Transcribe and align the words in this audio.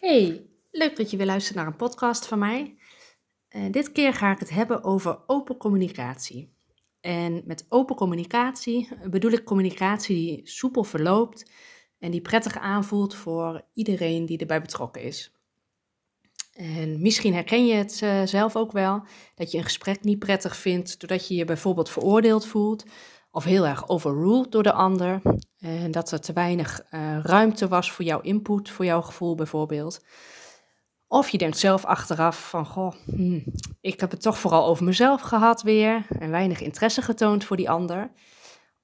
Hey, 0.00 0.46
leuk 0.70 0.96
dat 0.96 1.10
je 1.10 1.16
weer 1.16 1.26
luistert 1.26 1.56
naar 1.56 1.66
een 1.66 1.76
podcast 1.76 2.26
van 2.26 2.38
mij. 2.38 2.76
Uh, 3.56 3.70
dit 3.70 3.92
keer 3.92 4.14
ga 4.14 4.32
ik 4.32 4.38
het 4.38 4.50
hebben 4.50 4.84
over 4.84 5.18
open 5.26 5.56
communicatie. 5.56 6.54
En 7.00 7.42
met 7.44 7.66
open 7.68 7.96
communicatie 7.96 8.88
bedoel 9.10 9.30
ik 9.30 9.44
communicatie 9.44 10.16
die 10.16 10.40
soepel 10.48 10.84
verloopt 10.84 11.50
en 11.98 12.10
die 12.10 12.20
prettig 12.20 12.58
aanvoelt 12.58 13.14
voor 13.14 13.64
iedereen 13.74 14.26
die 14.26 14.38
erbij 14.38 14.60
betrokken 14.60 15.02
is. 15.02 15.32
En 16.52 17.02
misschien 17.02 17.34
herken 17.34 17.66
je 17.66 17.74
het 17.74 18.00
uh, 18.00 18.22
zelf 18.24 18.56
ook 18.56 18.72
wel, 18.72 19.04
dat 19.34 19.50
je 19.50 19.58
een 19.58 19.64
gesprek 19.64 20.02
niet 20.04 20.18
prettig 20.18 20.56
vindt 20.56 21.00
doordat 21.00 21.28
je 21.28 21.34
je 21.34 21.44
bijvoorbeeld 21.44 21.90
veroordeeld 21.90 22.46
voelt 22.46 22.84
of 23.30 23.44
heel 23.44 23.66
erg 23.66 23.88
overruled 23.88 24.52
door 24.52 24.62
de 24.62 24.72
ander. 24.72 25.22
En 25.58 25.90
dat 25.90 26.10
er 26.10 26.20
te 26.20 26.32
weinig 26.32 26.82
uh, 26.90 27.18
ruimte 27.22 27.68
was 27.68 27.92
voor 27.92 28.04
jouw 28.04 28.20
input, 28.20 28.70
voor 28.70 28.84
jouw 28.84 29.02
gevoel 29.02 29.34
bijvoorbeeld. 29.34 30.04
Of 31.06 31.28
je 31.28 31.38
denkt 31.38 31.58
zelf 31.58 31.84
achteraf 31.84 32.48
van, 32.48 32.66
goh, 32.66 32.92
hmm, 33.04 33.44
ik 33.80 34.00
heb 34.00 34.10
het 34.10 34.22
toch 34.22 34.38
vooral 34.38 34.66
over 34.66 34.84
mezelf 34.84 35.20
gehad 35.20 35.62
weer 35.62 36.06
en 36.18 36.30
weinig 36.30 36.60
interesse 36.60 37.02
getoond 37.02 37.44
voor 37.44 37.56
die 37.56 37.70
ander. 37.70 38.12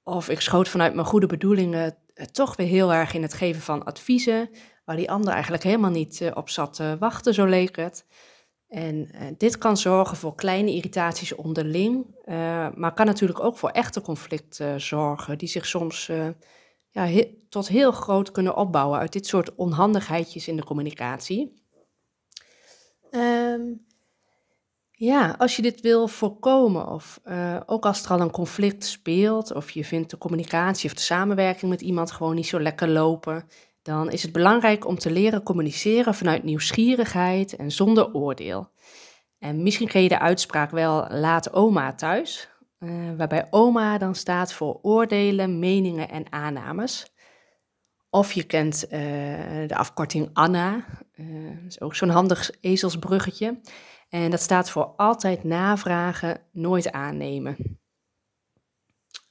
Of 0.03 0.29
ik 0.29 0.41
schoot 0.41 0.69
vanuit 0.69 0.93
mijn 0.93 1.07
goede 1.07 1.27
bedoelingen 1.27 1.97
toch 2.31 2.55
weer 2.55 2.67
heel 2.67 2.93
erg 2.93 3.13
in 3.13 3.21
het 3.21 3.33
geven 3.33 3.61
van 3.61 3.83
adviezen, 3.83 4.49
waar 4.85 4.95
die 4.95 5.11
ander 5.11 5.33
eigenlijk 5.33 5.63
helemaal 5.63 5.91
niet 5.91 6.21
uh, 6.21 6.31
op 6.33 6.49
zat 6.49 6.73
te 6.73 6.95
wachten, 6.99 7.33
zo 7.33 7.45
leek 7.45 7.75
het. 7.75 8.05
En 8.67 8.95
uh, 8.95 9.21
dit 9.37 9.57
kan 9.57 9.77
zorgen 9.77 10.17
voor 10.17 10.35
kleine 10.35 10.71
irritaties 10.71 11.35
onderling, 11.35 12.05
uh, 12.25 12.67
maar 12.75 12.93
kan 12.93 13.05
natuurlijk 13.05 13.39
ook 13.39 13.57
voor 13.57 13.69
echte 13.69 14.01
conflicten 14.01 14.73
uh, 14.73 14.79
zorgen, 14.79 15.37
die 15.37 15.47
zich 15.47 15.65
soms 15.65 16.11
ja, 16.89 17.23
tot 17.49 17.67
heel 17.67 17.91
groot 17.91 18.31
kunnen 18.31 18.55
opbouwen 18.55 18.99
uit 18.99 19.13
dit 19.13 19.27
soort 19.27 19.55
onhandigheidjes 19.55 20.47
in 20.47 20.55
de 20.55 20.63
communicatie. 20.63 21.65
Um, 23.11 23.85
ja, 24.91 25.35
als 25.37 25.55
je 25.55 25.61
dit 25.61 25.81
wil 25.81 26.07
voorkomen, 26.07 26.87
of 26.87 27.19
ook 27.65 27.85
als 27.85 28.03
er 28.03 28.11
al 28.11 28.21
een 28.21 28.31
conflict 28.31 28.85
speelt, 28.85 29.53
of 29.53 29.69
je 29.69 29.85
vindt 29.85 30.09
de 30.09 30.17
communicatie 30.17 30.89
of 30.89 30.95
de 30.95 31.01
samenwerking 31.01 31.71
met 31.71 31.81
iemand 31.81 32.11
gewoon 32.11 32.35
niet 32.35 32.47
zo 32.47 32.59
lekker 32.59 32.89
lopen, 32.89 33.47
dan 33.87 34.11
is 34.11 34.23
het 34.23 34.31
belangrijk 34.31 34.87
om 34.87 34.97
te 34.97 35.11
leren 35.11 35.43
communiceren 35.43 36.15
vanuit 36.15 36.43
nieuwsgierigheid 36.43 37.55
en 37.55 37.71
zonder 37.71 38.13
oordeel. 38.13 38.69
En 39.39 39.63
misschien 39.63 39.87
ken 39.87 40.03
je 40.03 40.09
de 40.09 40.19
uitspraak 40.19 40.71
wel 40.71 41.07
laat 41.09 41.53
oma 41.53 41.93
thuis, 41.93 42.49
uh, 42.79 43.11
waarbij 43.17 43.47
oma 43.49 43.97
dan 43.97 44.15
staat 44.15 44.53
voor 44.53 44.79
oordelen, 44.81 45.59
meningen 45.59 46.09
en 46.09 46.31
aannames. 46.31 47.13
Of 48.09 48.31
je 48.31 48.43
kent 48.43 48.83
uh, 48.83 48.89
de 49.67 49.75
afkorting 49.75 50.29
Anna, 50.33 50.85
uh, 51.15 51.53
dat 51.61 51.67
is 51.67 51.81
ook 51.81 51.95
zo'n 51.95 52.09
handig 52.09 52.51
ezelsbruggetje. 52.61 53.59
En 54.09 54.31
dat 54.31 54.41
staat 54.41 54.69
voor 54.69 54.85
altijd 54.85 55.43
navragen, 55.43 56.41
nooit 56.51 56.91
aannemen. 56.91 57.79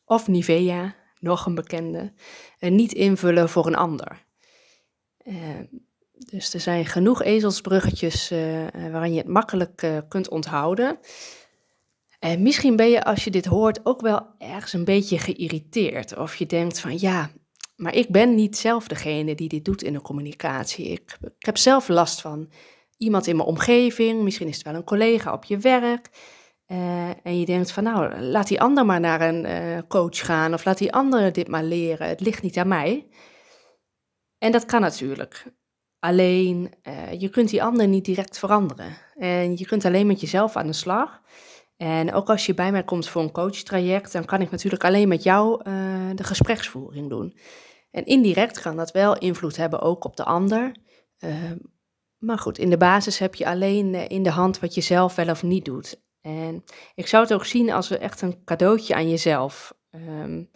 Of 0.04 0.28
Nivea, 0.28 0.94
nog 1.20 1.46
een 1.46 1.54
bekende, 1.54 2.12
niet 2.58 2.92
invullen 2.92 3.48
voor 3.48 3.66
een 3.66 3.76
ander. 3.76 4.24
Uh, 5.26 5.34
dus 6.12 6.54
er 6.54 6.60
zijn 6.60 6.86
genoeg 6.86 7.22
ezelsbruggetjes 7.22 8.32
uh, 8.32 8.38
waarin 8.92 9.12
je 9.12 9.18
het 9.18 9.28
makkelijk 9.28 9.82
uh, 9.82 9.98
kunt 10.08 10.28
onthouden. 10.28 10.98
En 12.18 12.42
misschien 12.42 12.76
ben 12.76 12.90
je 12.90 13.04
als 13.04 13.24
je 13.24 13.30
dit 13.30 13.46
hoort 13.46 13.80
ook 13.82 14.00
wel 14.00 14.26
ergens 14.38 14.72
een 14.72 14.84
beetje 14.84 15.18
geïrriteerd. 15.18 16.16
Of 16.16 16.36
je 16.36 16.46
denkt 16.46 16.80
van 16.80 16.98
ja, 16.98 17.30
maar 17.76 17.94
ik 17.94 18.08
ben 18.08 18.34
niet 18.34 18.56
zelf 18.56 18.88
degene 18.88 19.34
die 19.34 19.48
dit 19.48 19.64
doet 19.64 19.82
in 19.82 19.92
de 19.92 20.00
communicatie. 20.00 20.86
Ik, 20.88 21.16
ik 21.20 21.46
heb 21.46 21.56
zelf 21.56 21.88
last 21.88 22.20
van 22.20 22.50
iemand 22.98 23.26
in 23.26 23.36
mijn 23.36 23.48
omgeving. 23.48 24.22
Misschien 24.22 24.48
is 24.48 24.56
het 24.56 24.64
wel 24.64 24.74
een 24.74 24.84
collega 24.84 25.32
op 25.32 25.44
je 25.44 25.58
werk. 25.58 26.08
en 27.22 27.38
je 27.38 27.46
denkt 27.46 27.70
van 27.70 27.82
nou, 27.82 28.20
laat 28.20 28.48
die 28.48 28.60
ander 28.60 28.86
maar 28.86 29.00
naar 29.00 29.20
een 29.20 29.86
coach 29.86 30.24
gaan. 30.24 30.54
Of 30.54 30.64
laat 30.64 30.78
die 30.78 30.92
ander 30.92 31.32
dit 31.32 31.48
maar 31.48 31.64
leren. 31.64 32.08
Het 32.08 32.20
ligt 32.20 32.42
niet 32.42 32.56
aan 32.56 32.68
mij. 32.68 33.06
En 34.46 34.52
dat 34.52 34.64
kan 34.64 34.80
natuurlijk. 34.80 35.44
Alleen, 35.98 36.72
uh, 36.82 37.12
je 37.20 37.28
kunt 37.28 37.50
die 37.50 37.62
ander 37.62 37.88
niet 37.88 38.04
direct 38.04 38.38
veranderen. 38.38 38.96
En 39.14 39.56
je 39.56 39.66
kunt 39.66 39.84
alleen 39.84 40.06
met 40.06 40.20
jezelf 40.20 40.56
aan 40.56 40.66
de 40.66 40.72
slag. 40.72 41.22
En 41.76 42.12
ook 42.12 42.28
als 42.28 42.46
je 42.46 42.54
bij 42.54 42.72
mij 42.72 42.84
komt 42.84 43.08
voor 43.08 43.22
een 43.22 43.32
coachtraject, 43.32 44.12
dan 44.12 44.24
kan 44.24 44.40
ik 44.40 44.50
natuurlijk 44.50 44.84
alleen 44.84 45.08
met 45.08 45.22
jou 45.22 45.60
uh, 45.68 46.10
de 46.14 46.24
gespreksvoering 46.24 47.08
doen. 47.08 47.36
En 47.90 48.04
indirect 48.04 48.60
kan 48.60 48.76
dat 48.76 48.90
wel 48.90 49.18
invloed 49.18 49.56
hebben 49.56 49.80
ook 49.80 50.04
op 50.04 50.16
de 50.16 50.24
ander. 50.24 50.76
Uh, 51.18 51.34
maar 52.18 52.38
goed, 52.38 52.58
in 52.58 52.70
de 52.70 52.76
basis 52.76 53.18
heb 53.18 53.34
je 53.34 53.46
alleen 53.46 53.94
in 54.08 54.22
de 54.22 54.30
hand 54.30 54.60
wat 54.60 54.74
je 54.74 54.80
zelf 54.80 55.14
wel 55.14 55.30
of 55.30 55.42
niet 55.42 55.64
doet. 55.64 56.02
En 56.20 56.64
ik 56.94 57.06
zou 57.06 57.22
het 57.22 57.32
ook 57.32 57.44
zien 57.44 57.70
als 57.70 57.90
echt 57.90 58.22
een 58.22 58.44
cadeautje 58.44 58.94
aan 58.94 59.08
jezelf. 59.08 59.74
Um, 59.90 60.50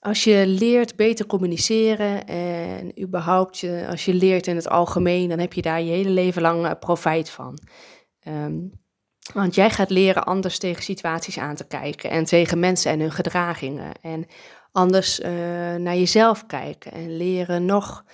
als 0.00 0.24
je 0.24 0.46
leert 0.46 0.96
beter 0.96 1.26
communiceren 1.26 2.26
en 2.26 3.02
überhaupt 3.02 3.58
je, 3.58 3.86
als 3.90 4.04
je 4.04 4.14
leert 4.14 4.46
in 4.46 4.56
het 4.56 4.68
algemeen, 4.68 5.28
dan 5.28 5.38
heb 5.38 5.52
je 5.52 5.62
daar 5.62 5.82
je 5.82 5.90
hele 5.90 6.10
leven 6.10 6.42
lang 6.42 6.66
eh, 6.66 6.72
profijt 6.80 7.30
van. 7.30 7.58
Um, 8.28 8.70
want 9.32 9.54
jij 9.54 9.70
gaat 9.70 9.90
leren 9.90 10.24
anders 10.24 10.58
tegen 10.58 10.82
situaties 10.82 11.38
aan 11.38 11.54
te 11.54 11.66
kijken 11.66 12.10
en 12.10 12.24
tegen 12.24 12.58
mensen 12.58 12.92
en 12.92 13.00
hun 13.00 13.12
gedragingen. 13.12 13.92
En 14.00 14.26
anders 14.72 15.20
uh, 15.20 15.28
naar 15.74 15.96
jezelf 15.96 16.46
kijken 16.46 16.92
en 16.92 17.16
leren 17.16 17.64
nog 17.64 18.04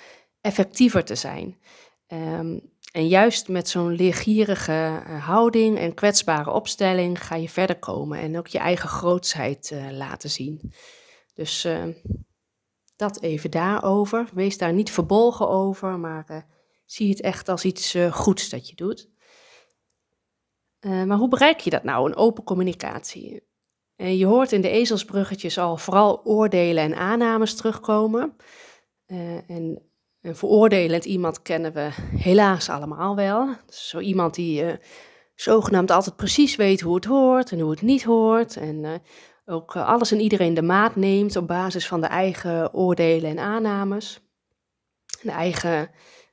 effectiever 0.40 1.04
te 1.04 1.14
zijn. 1.14 1.58
Um, 2.08 2.72
en 2.92 3.08
juist 3.08 3.48
met 3.48 3.68
zo'n 3.68 3.92
leergierige 3.92 4.72
uh, 4.72 5.26
houding 5.26 5.78
en 5.78 5.94
kwetsbare 5.94 6.50
opstelling 6.50 7.24
ga 7.24 7.34
je 7.34 7.48
verder 7.48 7.78
komen 7.78 8.18
en 8.18 8.38
ook 8.38 8.46
je 8.46 8.58
eigen 8.58 8.88
grootsheid 8.88 9.74
laten 9.90 10.30
zien. 10.30 10.72
Dus 11.34 11.64
uh, 11.64 11.84
dat 12.96 13.20
even 13.20 13.50
daarover. 13.50 14.28
Wees 14.34 14.58
daar 14.58 14.72
niet 14.72 14.90
verbolgen 14.90 15.48
over, 15.48 15.98
maar 15.98 16.26
uh, 16.30 16.36
zie 16.84 17.10
het 17.10 17.20
echt 17.20 17.48
als 17.48 17.64
iets 17.64 17.94
uh, 17.94 18.12
goeds 18.12 18.48
dat 18.48 18.68
je 18.68 18.76
doet. 18.76 19.08
maar 20.80 21.16
hoe 21.16 21.28
bereik 21.28 21.60
je 21.60 21.70
dat 21.70 21.82
nou, 21.82 22.08
een 22.08 22.16
open 22.16 22.44
communicatie? 22.44 23.52
je 23.96 24.26
hoort 24.26 24.52
in 24.52 24.60
de 24.60 24.68
ezelsbruggetjes 24.68 25.58
al 25.58 25.76
vooral 25.76 26.20
oordelen 26.24 26.82
en 26.82 26.96
aannames 26.96 27.54
terugkomen. 27.54 28.36
en 29.46 29.82
een 30.20 30.36
veroordelend 30.36 31.04
iemand 31.04 31.42
kennen 31.42 31.72
we 31.72 31.90
helaas 32.16 32.68
allemaal 32.68 33.16
wel. 33.16 33.56
Dus 33.66 33.88
zo 33.88 33.98
iemand 33.98 34.34
die 34.34 34.78
zogenaamd 35.34 35.90
altijd 35.90 36.16
precies 36.16 36.56
weet 36.56 36.80
hoe 36.80 36.94
het 36.94 37.04
hoort 37.04 37.52
en 37.52 37.60
hoe 37.60 37.70
het 37.70 37.82
niet 37.82 38.04
hoort. 38.04 38.56
En 38.56 39.02
ook 39.46 39.74
eh, 39.74 39.88
alles 39.88 40.12
en 40.12 40.20
iedereen 40.20 40.54
de 40.54 40.62
maat 40.62 40.96
neemt 40.96 41.36
op 41.36 41.46
basis 41.46 41.86
van 41.86 42.00
de 42.00 42.06
eigen 42.06 42.74
oordelen 42.74 43.30
en 43.30 43.38
aannames. 43.38 44.20
De 45.22 45.30
eigen 45.30 45.90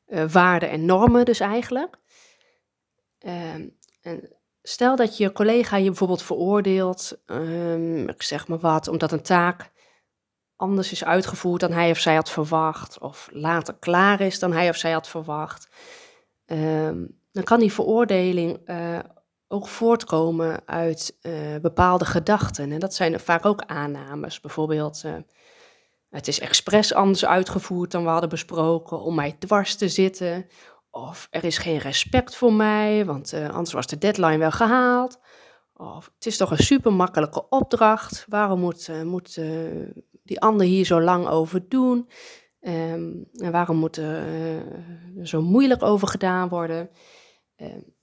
uh, 0.08 0.32
waarden 0.32 0.70
en 0.70 0.86
normen 0.86 1.26
dus 1.26 1.40
eigenlijk. 1.40 1.98
Uh, 3.26 3.54
en 4.02 4.30
stel 4.62 4.96
dat 4.96 5.18
je 5.18 5.32
collega 5.32 5.78
je 5.78 5.86
bijvoorbeeld 5.86 6.24
veroordeelt, 6.24 7.22
um, 7.26 8.10
ik 8.10 8.22
zeg 8.22 8.48
maar 8.48 8.60
wat, 8.60 8.88
omdat 8.88 9.12
een 9.12 9.22
taak 9.22 9.72
anders 10.56 10.92
is 10.92 11.04
uitgevoerd 11.04 11.62
dan 11.62 11.72
hij 11.72 11.90
of 11.90 11.98
zij 11.98 12.16
had 12.16 12.30
verwacht, 12.30 13.00
of 13.00 13.30
later 13.32 13.76
klaar 13.80 14.22
is 14.22 14.40
dan 14.40 14.54
hij 14.54 14.70
of 14.70 14.76
zij 14.76 14.92
had 14.92 15.08
verwacht. 15.08 15.70
Um, 16.46 17.20
dan 17.32 17.44
kan 17.44 17.60
die 17.60 17.74
veroordeling 17.74 18.70
uh, 18.70 19.00
ook 19.52 19.68
voortkomen 19.68 20.62
uit 20.66 21.18
uh, 21.22 21.34
bepaalde 21.62 22.06
gedachten. 22.06 22.72
En 22.72 22.80
dat 22.80 22.94
zijn 22.94 23.20
vaak 23.20 23.46
ook 23.46 23.62
aannames. 23.62 24.40
Bijvoorbeeld, 24.40 25.04
uh, 25.06 25.14
het 26.10 26.28
is 26.28 26.40
expres 26.40 26.94
anders 26.94 27.26
uitgevoerd 27.26 27.92
dan 27.92 28.04
we 28.04 28.10
hadden 28.10 28.30
besproken 28.30 29.02
om 29.02 29.16
mij 29.16 29.36
dwars 29.40 29.76
te 29.76 29.90
zitten. 29.90 30.46
Of 30.92 31.28
er 31.30 31.44
is 31.44 31.58
geen 31.58 31.78
respect 31.78 32.36
voor 32.36 32.54
mij, 32.54 33.06
want 33.06 33.34
uh, 33.34 33.50
anders 33.50 33.74
was 33.74 33.88
de 33.88 33.98
deadline 33.98 34.38
wel 34.38 34.52
gehaald. 34.52 35.20
Of 35.74 36.12
het 36.16 36.26
is 36.26 36.38
toch 36.38 36.52
een 36.52 36.64
super 36.64 36.94
makkelijke 36.94 37.50
opdracht. 37.50 38.26
Waarom 38.30 38.60
moet, 38.60 39.04
moet 39.04 39.40
die 40.24 40.42
ander 40.42 40.68
hier 40.68 40.86
zo 40.86 41.02
lang 41.02 41.28
over 41.28 41.70
doen? 41.70 42.10
Um, 42.62 43.28
en 43.34 43.52
waarom 43.52 43.78
moet 43.78 43.98
er 43.98 44.64
zo 45.24 45.42
moeilijk 45.42 45.84
over 45.84 46.08
gedaan 46.08 46.50
worden? 46.50 46.90
Um, 47.56 47.94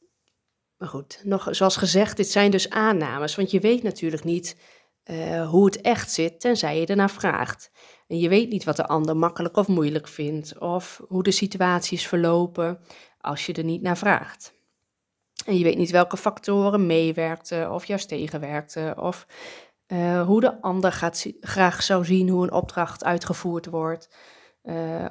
maar 0.79 0.89
goed, 0.89 1.21
nog 1.25 1.49
zoals 1.51 1.77
gezegd, 1.77 2.17
dit 2.17 2.31
zijn 2.31 2.51
dus 2.51 2.71
aannames, 2.71 3.35
want 3.35 3.51
je 3.51 3.61
weet 3.61 3.83
natuurlijk 3.83 4.25
niet 4.25 4.57
uh, 5.05 5.49
hoe 5.49 5.65
het 5.65 5.81
echt 5.81 6.11
zit, 6.11 6.41
tenzij 6.41 6.81
je 6.81 6.87
ernaar 6.87 7.11
vraagt. 7.11 7.71
En 8.07 8.19
je 8.19 8.29
weet 8.29 8.49
niet 8.49 8.65
wat 8.65 8.77
de 8.77 8.87
ander 8.87 9.17
makkelijk 9.17 9.57
of 9.57 9.69
moeilijk 9.69 10.09
vindt, 10.09 10.59
of 10.59 11.01
hoe 11.09 11.23
de 11.23 11.31
situaties 11.31 12.07
verlopen 12.07 12.81
als 13.21 13.47
je 13.47 13.53
er 13.53 13.65
niet 13.65 13.83
naar 13.83 13.99
vraagt. 13.99 14.53
En 15.47 15.59
je 15.59 15.65
weet 15.65 15.77
niet 15.77 15.91
welke 15.91 16.17
factoren 16.17 16.87
meewerkten 16.87 17.73
of 17.73 17.85
juist 17.85 18.09
tegenwerkten, 18.09 18.99
of 18.99 19.27
uh, 19.87 20.27
hoe 20.27 20.41
de 20.41 20.61
ander 20.63 21.13
graag 21.41 21.83
zou 21.83 22.05
zien 22.05 22.29
hoe 22.29 22.43
een 22.43 22.53
opdracht 22.53 23.05
uitgevoerd 23.05 23.67
wordt. 23.67 24.17
Uh, 24.63 25.07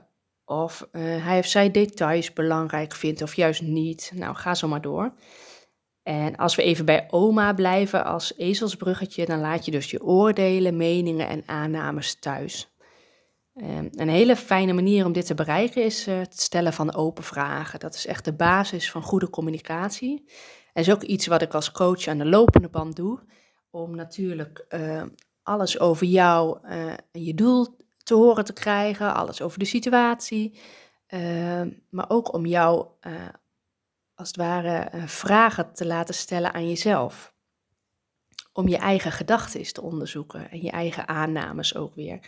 Of 0.45 0.87
hij 0.91 1.39
of 1.39 1.45
zij 1.45 1.71
details 1.71 2.33
belangrijk 2.33 2.93
vindt 2.93 3.21
of 3.21 3.35
juist 3.35 3.61
niet. 3.61 4.11
Nou, 4.15 4.35
ga 4.35 4.55
zo 4.55 4.67
maar 4.67 4.81
door. 4.81 5.13
En 6.07 6.35
als 6.35 6.55
we 6.55 6.63
even 6.63 6.85
bij 6.85 7.07
oma 7.09 7.53
blijven 7.53 8.05
als 8.05 8.37
ezelsbruggetje, 8.37 9.25
dan 9.25 9.39
laat 9.39 9.65
je 9.65 9.71
dus 9.71 9.91
je 9.91 10.03
oordelen, 10.03 10.77
meningen 10.77 11.27
en 11.27 11.43
aannames 11.45 12.15
thuis. 12.15 12.69
Ehm, 13.53 13.87
een 13.91 14.09
hele 14.09 14.35
fijne 14.35 14.73
manier 14.73 15.05
om 15.05 15.13
dit 15.13 15.25
te 15.25 15.33
bereiken 15.33 15.83
is 15.83 16.07
eh, 16.07 16.17
het 16.17 16.39
stellen 16.39 16.73
van 16.73 16.95
open 16.95 17.23
vragen. 17.23 17.79
Dat 17.79 17.95
is 17.95 18.05
echt 18.05 18.25
de 18.25 18.33
basis 18.33 18.91
van 18.91 19.01
goede 19.01 19.29
communicatie. 19.29 20.29
En 20.73 20.81
is 20.81 20.91
ook 20.91 21.03
iets 21.03 21.27
wat 21.27 21.41
ik 21.41 21.53
als 21.53 21.71
coach 21.71 22.07
aan 22.07 22.17
de 22.17 22.25
lopende 22.25 22.69
band 22.69 22.95
doe, 22.95 23.19
om 23.69 23.95
natuurlijk 23.95 24.65
uh, 24.69 25.03
alles 25.43 25.79
over 25.79 26.05
jou 26.05 26.59
uh, 26.63 26.87
en 27.11 27.23
je 27.23 27.33
doel 27.33 27.77
te 27.97 28.13
horen 28.13 28.45
te 28.45 28.53
krijgen, 28.53 29.13
alles 29.13 29.41
over 29.41 29.59
de 29.59 29.65
situatie, 29.65 30.59
ehm, 31.07 31.69
maar 31.89 32.09
ook 32.09 32.33
om 32.33 32.45
jou 32.45 32.85
als 34.17 34.27
het 34.27 34.37
ware 34.37 34.89
vragen 35.05 35.73
te 35.73 35.85
laten 35.85 36.13
stellen 36.13 36.53
aan 36.53 36.67
jezelf. 36.67 37.33
Om 38.53 38.67
je 38.67 38.77
eigen 38.77 39.11
gedachten 39.11 39.73
te 39.73 39.81
onderzoeken 39.81 40.51
en 40.51 40.61
je 40.61 40.71
eigen 40.71 41.07
aannames 41.07 41.75
ook 41.75 41.95
weer. 41.95 42.19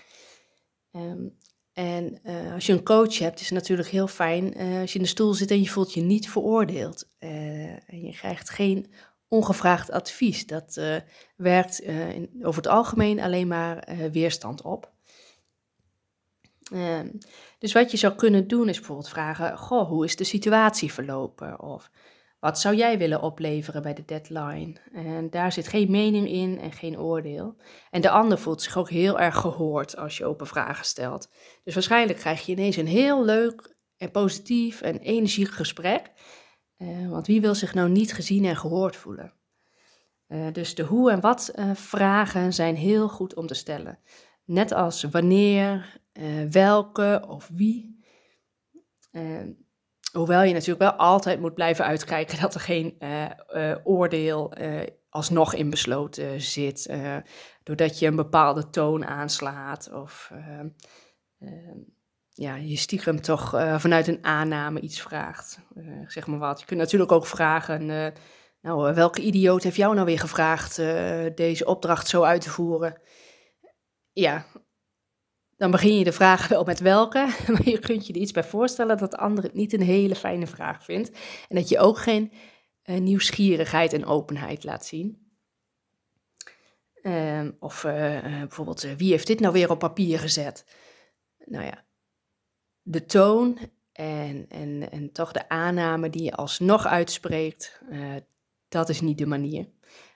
Ehm, 0.92 1.28
en 1.74 2.20
uh, 2.24 2.54
als 2.54 2.66
je 2.66 2.74
een 2.74 2.84
coach 2.84 3.18
hebt, 3.18 3.40
is 3.40 3.50
het 3.50 3.60
natuurlijk 3.60 3.90
heel 3.90 4.08
fijn 4.08 4.62
uh, 4.62 4.82
als 4.82 4.92
je 4.92 4.98
in 4.98 5.04
de 5.04 5.10
stoel 5.10 5.34
zit 5.34 5.52
en 5.52 5.62
je 5.62 5.70
voelt 5.70 5.94
je 5.94 6.02
niet 6.02 6.30
veroordeeld. 6.30 7.08
En 7.20 8.02
je 8.02 8.12
krijgt 8.12 8.50
geen 8.50 8.92
ongevraagd 9.28 9.92
advies. 9.92 10.46
Dat 10.46 10.82
werkt 11.36 11.84
over 12.42 12.62
het 12.62 12.68
algemeen 12.68 13.20
alleen 13.20 13.48
maar 13.48 13.88
weerstand 14.12 14.62
op. 14.62 14.92
Um, 16.74 17.18
dus 17.58 17.74
wat 17.74 17.92
je 17.92 17.98
zou 17.98 18.16
kunnen 18.16 18.48
doen 18.48 18.70
is 18.70 18.78
bijvoorbeeld 18.78 19.10
vragen: 19.10 19.58
Goh, 19.58 19.88
hoe 19.88 20.06
is 20.06 20.16
de 20.16 20.24
situatie 20.24 20.94
verlopen? 20.94 21.60
Of 21.60 21.90
wat 22.40 22.60
zou 22.60 22.76
jij 22.76 22.98
willen 22.98 23.22
opleveren 23.22 23.82
bij 23.82 23.94
de 23.94 24.06
deadline? 24.06 24.76
En 24.94 25.30
daar 25.30 25.52
zit 25.52 25.68
geen 25.68 25.92
mening 25.92 26.28
in 26.30 26.60
en 26.60 26.72
geen 26.72 27.00
oordeel. 27.00 27.56
En 27.92 28.02
de 28.02 28.10
ander 28.10 28.38
voelt 28.38 28.62
zich 28.62 28.78
ook 28.78 28.90
heel 28.90 29.20
erg 29.20 29.36
gehoord 29.36 29.98
als 29.98 30.18
je 30.18 30.26
open 30.26 30.48
vragen 30.48 30.86
stelt. 30.86 31.30
Dus 31.64 31.74
waarschijnlijk 31.74 32.20
krijg 32.20 32.46
je 32.46 32.52
ineens 32.52 32.76
een 32.76 32.88
heel 32.88 33.26
leuk 33.26 33.76
en 33.98 34.12
positief 34.12 34.82
en 34.82 35.00
energiek 35.00 35.52
gesprek. 35.52 36.12
Uh, 36.78 37.10
want 37.10 37.28
wie 37.28 37.42
wil 37.42 37.56
zich 37.56 37.74
nou 37.74 37.90
niet 37.90 38.14
gezien 38.14 38.46
en 38.46 38.58
gehoord 38.58 38.96
voelen? 38.96 39.34
Uh, 40.28 40.48
dus 40.52 40.76
de 40.76 40.84
hoe 40.84 41.12
en 41.12 41.20
wat 41.20 41.52
uh, 41.56 41.76
vragen 41.76 42.54
zijn 42.54 42.76
heel 42.76 43.10
goed 43.10 43.36
om 43.36 43.48
te 43.48 43.54
stellen. 43.54 44.00
Net 44.46 44.72
als 44.72 45.04
wanneer, 45.04 46.00
welke 46.52 47.24
of 47.28 47.50
wie. 47.54 48.04
Hoewel 50.12 50.44
je 50.44 50.54
natuurlijk 50.54 50.80
wel 50.80 50.94
altijd 50.94 51.40
moet 51.40 51.54
blijven 51.54 51.86
uitkijken 51.86 52.42
dat 52.42 52.54
er 52.54 52.60
geen 52.60 52.96
uh, 53.00 53.76
oordeel 53.84 54.54
alsnog 55.10 55.54
in 55.54 55.70
besloten 55.70 56.42
zit. 56.42 56.94
doordat 57.64 58.00
je 58.00 58.08
een 58.08 58.16
bepaalde 58.16 58.70
toon 58.70 59.06
aanslaat 59.06 59.92
of 59.94 60.32
ja, 62.30 62.56
je 62.56 62.76
stiekem 62.76 63.22
toch 63.22 63.50
vanuit 63.78 64.08
een 64.08 64.26
aanname 64.26 64.80
iets 64.80 65.02
vraagt. 65.02 65.60
zeg 66.08 66.28
maar 66.28 66.40
wat. 66.40 66.60
Je 66.60 66.66
kunt 66.66 66.80
natuurlijk 66.80 67.12
ook 67.12 67.26
vragen, 67.26 67.86
nou 68.62 68.94
welke 68.94 69.22
idioot 69.22 69.64
heeft 69.64 69.76
jou 69.76 69.94
nou 69.94 70.06
weer 70.06 70.20
gevraagd 70.20 70.76
deze 71.36 71.66
opdracht 71.66 72.08
zo 72.08 72.24
uit 72.24 72.42
te 72.42 72.50
voeren? 72.50 73.02
Ja, 74.12 74.46
dan 75.60 75.72
begin 75.72 75.98
je 75.98 76.04
de 76.04 76.12
vraag 76.12 76.48
wel 76.48 76.64
met 76.64 76.80
welke, 76.80 77.36
maar 77.48 77.70
je 77.70 77.80
kunt 77.80 78.08
je 78.08 78.14
er 78.14 78.20
iets 78.20 78.32
bij 78.32 78.44
voorstellen 78.44 78.98
dat 78.98 79.12
de 79.12 79.18
ander 79.18 79.44
het 79.44 79.54
niet 79.54 79.74
een 79.74 79.82
hele 79.82 80.16
fijne 80.16 80.48
vraag 80.48 80.84
vindt. 80.84 81.12
En 81.48 81.56
dat 81.56 81.70
je 81.70 81.80
ook 81.80 81.98
geen 81.98 82.32
uh, 82.86 83.00
nieuwsgierigheid 83.00 83.94
en 83.94 84.06
openheid 84.06 84.64
laat 84.64 84.86
zien. 84.86 85.28
Uh, 87.04 87.48
of 87.60 87.84
uh, 87.84 88.22
bijvoorbeeld, 88.22 88.82
wie 88.82 89.12
heeft 89.12 89.28
dit 89.28 89.40
nou 89.40 89.54
weer 89.54 89.70
op 89.70 89.80
papier 89.80 90.20
gezet? 90.20 90.66
Nou 91.46 91.66
ja, 91.66 91.86
de 92.82 93.06
toon 93.06 93.58
en, 93.92 94.46
en, 94.50 94.92
en 94.92 95.12
toch 95.12 95.32
de 95.32 95.50
aanname 95.50 96.10
die 96.10 96.24
je 96.24 96.36
alsnog 96.36 96.88
uitspreekt, 96.88 97.82
dat 98.70 98.90
is 98.90 99.02
niet 99.02 99.18
de 99.18 99.26
manier. 99.26 99.70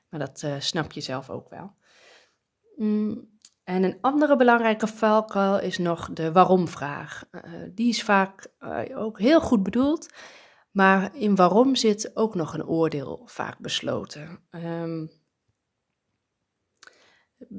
Maar 0.09 0.19
dat 0.19 0.45
snap 0.59 0.91
je 0.91 1.01
zelf 1.01 1.29
ook 1.29 1.49
wel. 1.49 1.73
Mm. 2.75 3.31
En 3.63 3.83
een 3.83 3.97
andere 4.01 4.35
belangrijke 4.35 4.87
valkuil 4.87 5.59
is 5.59 5.77
nog 5.77 6.09
de 6.13 6.31
waarom-vraag. 6.31 7.23
Uh, 7.31 7.41
die 7.71 7.89
is 7.89 8.03
vaak 8.03 8.47
uh, 8.59 8.97
ook 8.97 9.19
heel 9.19 9.41
goed 9.41 9.63
bedoeld, 9.63 10.13
maar 10.71 11.15
in 11.15 11.35
waarom 11.35 11.75
zit 11.75 12.11
ook 12.13 12.35
nog 12.35 12.53
een 12.53 12.65
oordeel 12.65 13.21
vaak 13.25 13.59
besloten. 13.59 14.39
Um, 14.51 15.11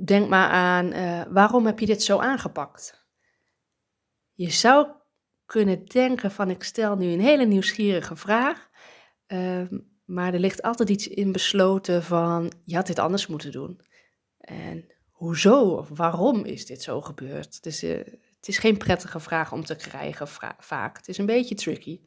denk 0.05 0.29
maar 0.29 0.49
aan 0.49 0.93
uh, 0.93 1.23
waarom 1.29 1.67
heb 1.67 1.79
je 1.79 1.87
dit 1.87 2.03
zo 2.03 2.19
aangepakt? 2.19 3.07
Je 4.33 4.51
zou 4.51 4.87
kunnen 5.47 5.85
denken 5.85 6.31
van 6.31 6.51
ik 6.51 6.63
stel 6.63 6.97
nu 6.97 7.07
een 7.07 7.21
hele 7.21 7.45
nieuwsgierige 7.45 8.17
vraag, 8.17 8.69
ehm, 9.27 9.79
maar 10.05 10.35
er 10.35 10.41
ligt 10.41 10.63
altijd 10.63 10.89
iets 10.89 11.09
in 11.09 11.33
besloten 11.33 12.03
van 12.03 12.53
je 12.65 12.77
had 12.77 12.87
dit 12.87 12.99
anders 12.99 13.27
moeten 13.27 13.53
doen. 13.53 13.81
En 14.39 14.95
hoezo 15.15 15.61
of 15.61 15.89
waarom 15.89 16.45
is 16.45 16.67
dit 16.67 16.83
zo 16.83 17.01
gebeurd? 17.01 17.63
Dus, 17.63 17.81
het 17.81 18.53
is 18.53 18.59
geen 18.59 18.77
prettige 18.77 19.21
vraag 19.21 19.53
om 19.53 19.65
te 19.65 19.77
krijgen 19.77 20.29
vaak. 20.59 20.97
Het 20.97 21.09
is 21.09 21.19
een 21.19 21.27
beetje 21.27 21.55
tricky. 21.55 22.01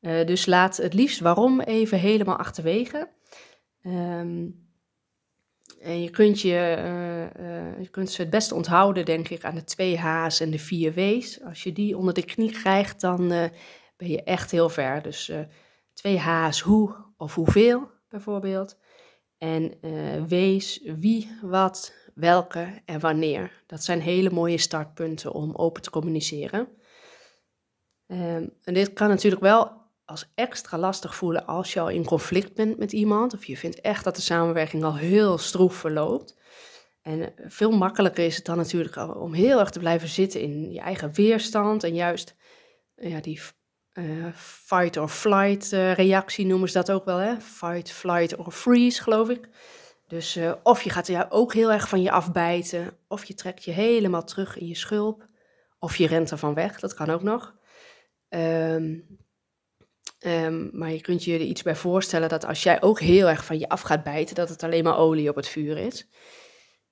Uh, 0.00 0.26
dus 0.26 0.46
laat 0.46 0.76
het 0.76 0.94
liefst 0.94 1.20
waarom 1.20 1.60
even 1.60 1.98
helemaal 1.98 2.36
achterwege. 2.36 3.08
Um, 3.82 4.64
en 5.80 6.02
je 6.02 6.10
kunt, 6.10 6.40
je, 6.40 6.76
uh, 7.38 7.82
je 7.82 7.88
kunt 7.90 8.10
ze 8.10 8.20
het 8.20 8.30
beste 8.30 8.54
onthouden, 8.54 9.04
denk 9.04 9.28
ik, 9.28 9.44
aan 9.44 9.54
de 9.54 9.64
twee 9.64 9.98
H's 9.98 10.40
en 10.40 10.50
de 10.50 10.58
vier 10.58 10.92
W's. 10.94 11.40
Als 11.42 11.62
je 11.62 11.72
die 11.72 11.96
onder 11.96 12.14
de 12.14 12.24
knie 12.24 12.52
krijgt, 12.52 13.00
dan 13.00 13.28
ben 13.96 14.08
je 14.08 14.22
echt 14.22 14.50
heel 14.50 14.68
ver. 14.68 15.02
Dus 15.02 15.32
twee 15.92 16.18
H's, 16.18 16.60
hoe 16.60 16.94
of 17.16 17.34
hoeveel 17.34 17.90
bijvoorbeeld. 18.08 18.78
En 19.38 19.78
W's, 20.28 20.80
wie, 20.84 21.38
wat, 21.42 21.94
welke 22.16 22.82
en 22.84 23.00
wanneer. 23.00 23.62
Dat 23.66 23.84
zijn 23.84 24.00
hele 24.00 24.30
mooie 24.30 24.58
startpunten 24.58 25.32
om 25.32 25.54
open 25.54 25.82
te 25.82 25.90
communiceren. 25.90 26.68
Um, 28.06 28.52
en 28.62 28.74
dit 28.74 28.92
kan 28.92 29.08
natuurlijk 29.08 29.42
wel 29.42 29.72
als 30.04 30.32
extra 30.34 30.78
lastig 30.78 31.14
voelen 31.14 31.46
als 31.46 31.72
je 31.72 31.80
al 31.80 31.88
in 31.88 32.04
conflict 32.04 32.54
bent 32.54 32.78
met 32.78 32.92
iemand. 32.92 33.34
Of 33.34 33.44
je 33.44 33.56
vindt 33.56 33.80
echt 33.80 34.04
dat 34.04 34.16
de 34.16 34.22
samenwerking 34.22 34.84
al 34.84 34.96
heel 34.96 35.38
stroef 35.38 35.74
verloopt. 35.74 36.36
En 37.02 37.22
eh, 37.22 37.44
veel 37.48 37.70
makkelijker 37.70 38.24
is 38.24 38.36
het 38.36 38.44
dan 38.44 38.56
natuurlijk 38.56 39.16
om 39.16 39.32
heel 39.32 39.58
erg 39.58 39.70
te 39.70 39.78
blijven 39.78 40.08
zitten 40.08 40.40
in 40.40 40.72
je 40.72 40.80
eigen 40.80 41.12
weerstand. 41.12 41.84
En 41.84 41.94
juist 41.94 42.34
ja, 42.94 43.20
die 43.20 43.40
uh, 43.92 44.26
fight 44.34 44.96
or 44.96 45.08
flight 45.08 45.72
uh, 45.72 45.94
reactie 45.94 46.46
noemen 46.46 46.68
ze 46.68 46.74
dat 46.74 46.90
ook 46.90 47.04
wel. 47.04 47.16
Hè? 47.16 47.40
Fight, 47.40 47.90
flight 47.90 48.36
or 48.36 48.50
freeze, 48.50 49.02
geloof 49.02 49.28
ik. 49.28 49.48
Dus 50.06 50.36
uh, 50.36 50.52
of 50.62 50.82
je 50.82 50.90
gaat 50.90 51.08
er 51.08 51.26
ook 51.28 51.54
heel 51.54 51.72
erg 51.72 51.88
van 51.88 52.02
je 52.02 52.10
afbijten, 52.10 52.98
of 53.08 53.24
je 53.24 53.34
trekt 53.34 53.64
je 53.64 53.70
helemaal 53.70 54.24
terug 54.24 54.58
in 54.58 54.66
je 54.66 54.74
schulp, 54.74 55.28
of 55.78 55.96
je 55.96 56.06
rent 56.06 56.30
ervan 56.30 56.54
weg, 56.54 56.80
dat 56.80 56.94
kan 56.94 57.10
ook 57.10 57.22
nog. 57.22 57.54
Um, 58.28 59.18
um, 60.26 60.70
maar 60.72 60.90
je 60.90 61.00
kunt 61.00 61.24
je 61.24 61.34
er 61.34 61.40
iets 61.40 61.62
bij 61.62 61.76
voorstellen 61.76 62.28
dat 62.28 62.44
als 62.44 62.62
jij 62.62 62.82
ook 62.82 63.00
heel 63.00 63.28
erg 63.28 63.44
van 63.44 63.58
je 63.58 63.68
af 63.68 63.80
gaat 63.80 64.02
bijten, 64.02 64.34
dat 64.34 64.48
het 64.48 64.62
alleen 64.62 64.84
maar 64.84 64.98
olie 64.98 65.28
op 65.28 65.36
het 65.36 65.48
vuur 65.48 65.78
is. 65.78 66.08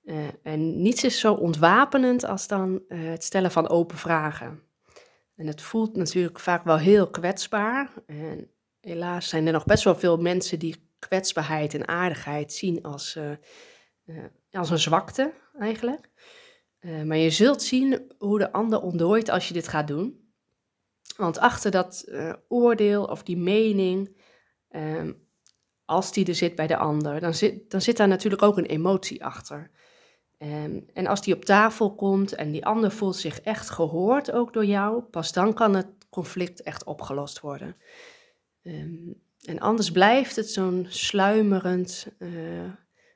Uh, 0.03 0.17
en 0.43 0.81
niets 0.81 1.03
is 1.03 1.19
zo 1.19 1.33
ontwapenend 1.33 2.25
als 2.25 2.47
dan 2.47 2.83
uh, 2.87 3.09
het 3.09 3.23
stellen 3.23 3.51
van 3.51 3.69
open 3.69 3.97
vragen. 3.97 4.63
En 5.35 5.47
het 5.47 5.61
voelt 5.61 5.95
natuurlijk 5.95 6.39
vaak 6.39 6.63
wel 6.63 6.77
heel 6.77 7.09
kwetsbaar. 7.09 7.93
En 8.05 8.51
helaas 8.79 9.29
zijn 9.29 9.45
er 9.45 9.53
nog 9.53 9.65
best 9.65 9.83
wel 9.83 9.95
veel 9.95 10.17
mensen 10.17 10.59
die 10.59 10.84
kwetsbaarheid 11.07 11.73
en 11.73 11.87
aardigheid 11.87 12.53
zien 12.53 12.83
als, 12.83 13.15
uh, 13.15 13.31
uh, 14.05 14.23
als 14.51 14.69
een 14.69 14.79
zwakte 14.79 15.33
eigenlijk. 15.59 16.09
Uh, 16.79 17.03
maar 17.03 17.17
je 17.17 17.29
zult 17.29 17.61
zien 17.61 18.13
hoe 18.17 18.39
de 18.39 18.51
ander 18.51 18.81
ontdooit 18.81 19.29
als 19.29 19.47
je 19.47 19.53
dit 19.53 19.67
gaat 19.67 19.87
doen. 19.87 20.23
Want 21.17 21.39
achter 21.39 21.71
dat 21.71 22.11
oordeel 22.47 23.03
of 23.05 23.23
die 23.23 23.37
mening, 23.37 24.17
ehm, 24.69 25.13
als 25.85 26.11
die 26.11 26.25
er 26.27 26.35
zit 26.35 26.55
bij 26.55 26.67
de 26.67 26.77
ander, 26.77 27.19
dan 27.19 27.33
zit, 27.33 27.71
dan 27.71 27.81
zit 27.81 27.97
daar 27.97 28.07
natuurlijk 28.07 28.41
ook 28.41 28.57
een 28.57 28.65
emotie 28.65 29.25
achter. 29.25 29.71
Um, 30.39 30.85
en 30.93 31.07
als 31.07 31.21
die 31.21 31.35
op 31.35 31.45
tafel 31.45 31.95
komt 31.95 32.33
en 32.33 32.51
die 32.51 32.65
ander 32.65 32.91
voelt 32.91 33.15
zich 33.15 33.41
echt 33.41 33.69
gehoord 33.69 34.31
ook 34.31 34.53
door 34.53 34.65
jou, 34.65 35.01
pas 35.01 35.31
dan 35.31 35.53
kan 35.53 35.75
het 35.75 35.87
conflict 36.09 36.61
echt 36.61 36.83
opgelost 36.83 37.39
worden. 37.39 37.75
Um, 38.63 39.21
en 39.45 39.59
anders 39.59 39.91
blijft 39.91 40.35
het 40.35 40.49
zo'n 40.49 40.85
sluimerend 40.89 42.07
uh, 42.19 42.71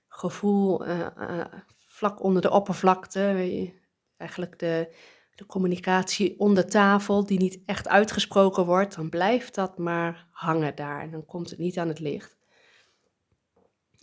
gevoel 0.08 0.88
uh, 0.88 1.08
uh, 1.18 1.46
vlak 1.86 2.24
onder 2.24 2.42
de 2.42 2.52
oppervlakte. 2.52 3.72
Eigenlijk 4.18 4.60
de, 4.60 4.96
de 5.36 5.46
communicatie 5.46 6.40
onder 6.40 6.70
tafel, 6.70 7.26
die 7.26 7.40
niet 7.40 7.60
echt 7.66 7.88
uitgesproken 7.88 8.66
wordt, 8.66 8.96
dan 8.96 9.10
blijft 9.10 9.56
dat 9.56 9.78
maar 9.78 10.28
hangen 10.32 10.76
daar 10.76 11.02
en 11.02 11.12
dan 11.12 11.26
komt 11.26 11.50
het 11.50 11.60
niet 11.60 11.78
aan 11.78 11.88
het 11.88 12.00
licht. 12.00 12.38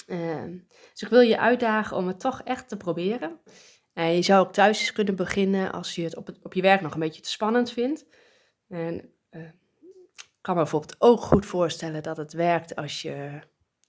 Ehm, 0.06 0.58
dus 0.92 1.02
ik 1.02 1.08
wil 1.08 1.20
je 1.20 1.38
uitdagen 1.38 1.96
om 1.96 2.06
het 2.06 2.20
toch 2.20 2.42
echt 2.42 2.68
te 2.68 2.76
proberen. 2.76 3.40
En 3.92 4.14
je 4.14 4.22
zou 4.22 4.46
ook 4.46 4.52
thuis 4.52 4.80
eens 4.80 4.92
kunnen 4.92 5.16
beginnen 5.16 5.72
als 5.72 5.94
je 5.94 6.02
het 6.02 6.16
op, 6.16 6.26
het, 6.26 6.38
op 6.42 6.54
je 6.54 6.62
werk 6.62 6.80
nog 6.80 6.94
een 6.94 7.00
beetje 7.00 7.22
te 7.22 7.30
spannend 7.30 7.72
vindt. 7.72 8.06
En 8.68 9.12
kan 10.46 10.54
me 10.54 10.60
bijvoorbeeld 10.62 10.96
ook 10.98 11.20
goed 11.20 11.46
voorstellen 11.46 12.02
dat 12.02 12.16
het 12.16 12.32
werkt 12.32 12.76
als 12.76 13.02
je 13.02 13.40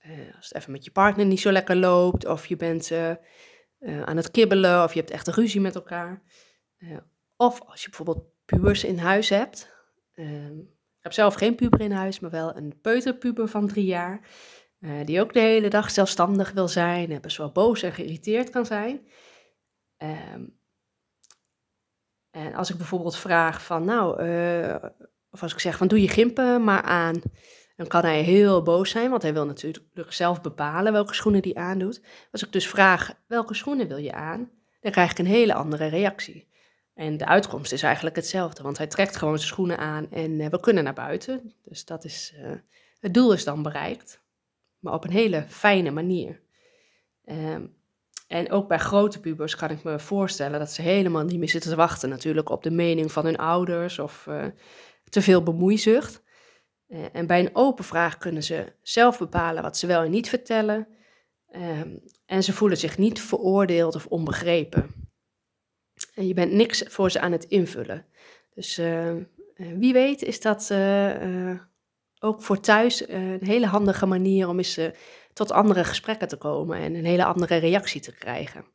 uh, 0.06 0.36
als 0.36 0.48
het 0.48 0.58
even 0.58 0.72
met 0.72 0.84
je 0.84 0.92
partner 0.92 1.26
niet 1.26 1.40
zo 1.40 1.52
lekker 1.52 1.76
loopt, 1.76 2.28
of 2.28 2.46
je 2.46 2.56
bent 2.56 2.92
uh, 2.92 3.12
aan 4.04 4.18
het 4.18 4.32
kibbelen, 4.32 4.84
of 4.84 4.94
je 4.94 5.00
hebt 5.00 5.12
echt 5.12 5.28
een 5.28 5.34
ruzie 5.34 5.62
met 5.62 5.76
elkaar. 5.76 6.22
of 7.36 7.62
als 7.62 7.82
je 7.82 7.90
bijvoorbeeld 7.90 8.26
pubers 8.46 8.84
in 8.84 8.98
huis 8.98 9.30
hebt. 9.30 9.76
Ehm, 10.14 10.58
ik 10.60 11.04
heb 11.04 11.14
zelf 11.14 11.34
geen 11.34 11.56
puber 11.56 11.82
in 11.82 11.92
huis, 11.92 12.20
maar 12.20 12.32
wel 12.32 12.56
een 12.56 12.82
peuterpuber 12.82 13.48
van 13.48 13.68
drie 13.68 13.86
jaar. 13.86 14.28
Die 15.06 15.22
ook 15.22 15.34
de 15.34 15.40
hele 15.40 15.70
dag 15.70 15.92
zelfstandig 15.92 16.52
wil 16.52 16.68
zijn 16.68 17.12
en 17.12 17.22
best 17.22 17.38
wel 17.38 17.52
boos 17.52 17.82
en 17.82 17.92
geïrriteerd 17.92 18.50
kan 18.50 18.66
zijn. 18.66 19.08
Um, 19.98 20.60
en 22.32 22.54
als 22.54 22.70
ik 22.70 22.78
bijvoorbeeld 22.78 23.18
vraag 23.18 23.64
van, 23.64 23.86
nou, 23.86 24.22
of 25.32 25.42
als 25.42 25.54
ik 25.54 25.60
zeg 25.60 25.78
van 25.78 25.88
doe 25.88 26.02
je 26.02 26.08
gimpen 26.08 26.64
maar 26.64 26.82
aan, 26.82 27.22
dan 27.76 27.88
kan 27.88 28.02
hij 28.02 28.22
heel 28.22 28.62
boos 28.62 28.90
zijn, 28.90 29.10
want 29.10 29.22
hij 29.22 29.34
wil 29.34 29.46
natuurlijk 29.46 30.14
zelf 30.14 30.42
bepalen 30.42 30.94
welke 30.94 31.14
schoenen 31.14 31.42
hij 31.42 31.54
aandoet. 31.54 32.02
Als 32.32 32.44
ik 32.46 32.52
dus 32.52 32.68
vraag 32.68 33.14
welke 33.28 33.54
schoenen 33.54 33.88
wil 33.88 33.98
je 33.98 34.14
aan, 34.14 34.50
dan 34.82 34.92
krijg 34.92 35.12
ik 35.12 35.20
een 35.20 35.26
hele 35.26 35.54
andere 35.54 35.88
reactie. 35.88 36.48
En 36.94 37.18
de 37.18 37.26
uitkomst 37.26 37.72
is 37.72 37.84
eigenlijk 37.84 38.16
hetzelfde, 38.16 38.64
want 38.64 38.78
hij 38.78 38.88
trekt 38.88 39.16
gewoon 39.16 39.38
zijn 39.38 39.50
schoenen 39.50 39.78
aan 39.78 40.12
en 40.12 40.40
uh, 40.40 40.48
we 40.48 40.60
kunnen 40.60 40.84
naar 40.84 40.94
buiten. 40.94 41.54
Dus 41.64 41.86
dat 41.86 42.04
is, 42.04 42.34
uh, 42.38 42.52
het 43.00 43.14
doel 43.14 43.34
is 43.34 43.44
dan 43.44 43.64
bereikt 43.64 44.26
maar 44.80 44.94
op 44.94 45.04
een 45.04 45.12
hele 45.12 45.46
fijne 45.48 45.92
manier. 45.92 46.40
Um, 47.26 47.76
en 48.28 48.52
ook 48.52 48.68
bij 48.68 48.80
grote 48.80 49.20
pubers 49.20 49.56
kan 49.56 49.70
ik 49.70 49.84
me 49.84 50.00
voorstellen 50.00 50.60
dat 50.60 50.72
ze 50.72 50.82
helemaal 50.82 51.24
niet 51.24 51.40
meer 51.40 51.50
zitten 51.50 51.70
te 51.70 51.76
wachten 51.76 52.10
natuurlijk 52.10 52.50
op 52.50 52.64
de 52.64 52.72
mening 52.72 53.12
van 53.12 53.26
hun 53.26 53.38
ouders 53.38 54.00
of 54.00 54.26
uh, 54.30 54.46
te 55.10 55.22
veel 55.22 55.44
bemoeizucht. 55.44 56.24
Uh, 56.88 57.06
en 57.12 57.28
bij 57.28 57.40
een 57.40 57.56
open 57.56 57.84
vraag 57.84 58.18
kunnen 58.18 58.44
ze 58.44 58.74
zelf 58.82 59.18
bepalen 59.18 59.64
wat 59.64 59.78
ze 59.78 59.88
wel 59.88 60.04
en 60.04 60.12
niet 60.12 60.30
vertellen. 60.30 60.88
Um, 61.56 62.04
en 62.26 62.44
ze 62.44 62.54
voelen 62.54 62.78
zich 62.78 62.98
niet 62.98 63.22
veroordeeld 63.22 63.96
of 63.96 64.06
onbegrepen. 64.06 64.90
En 66.14 66.28
je 66.28 66.34
bent 66.34 66.52
niks 66.52 66.84
voor 66.88 67.12
ze 67.12 67.20
aan 67.20 67.32
het 67.32 67.44
invullen. 67.44 68.06
Dus 68.54 68.80
uh, 68.80 69.14
wie 69.56 69.94
weet 69.94 70.22
is 70.22 70.42
dat 70.42 70.72
ook 72.20 72.42
voor 72.42 72.60
thuis 72.60 73.06
eh, 73.06 73.32
een 73.32 73.46
hele 73.46 73.66
handige 73.66 74.06
manier 74.06 74.48
om 74.48 74.58
eens 74.58 74.80
tot 75.34 75.52
andere 75.52 75.84
gesprekken 75.84 76.28
te 76.28 76.38
komen 76.38 76.78
en 76.78 76.96
een 76.96 77.06
hele 77.06 77.26
andere 77.26 77.56
reactie 77.56 78.02
te 78.02 78.12
krijgen. 78.12 78.66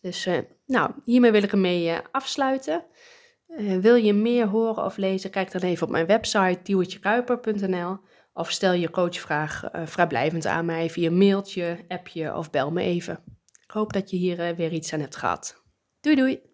Dus 0.00 0.28
nou, 0.66 0.90
hiermee 1.04 1.30
wil 1.30 1.42
ik 1.42 1.52
ermee 1.52 1.96
afsluiten. 2.10 2.84
Wil 3.80 3.94
je 3.94 4.12
meer 4.12 4.46
horen 4.46 4.84
of 4.84 4.96
lezen, 4.96 5.30
kijk 5.30 5.52
dan 5.52 5.60
even 5.60 5.86
op 5.86 5.92
mijn 5.92 6.06
website 6.06 6.58
duwtjekuiper.nl 6.62 7.98
of 8.32 8.50
stel 8.50 8.72
je 8.72 8.90
coachvraag 8.90 9.64
vrijblijvend 9.84 10.46
aan 10.46 10.64
mij 10.64 10.90
via 10.90 11.10
mailtje, 11.10 11.84
appje 11.88 12.36
of 12.36 12.50
bel 12.50 12.70
me 12.70 12.82
even. 12.82 13.22
Ik 13.64 13.70
hoop 13.70 13.92
dat 13.92 14.10
je 14.10 14.16
hier 14.16 14.54
weer 14.56 14.72
iets 14.72 14.92
aan 14.92 15.00
hebt 15.00 15.16
gehad. 15.16 15.62
Doei 16.00 16.16
doei! 16.16 16.53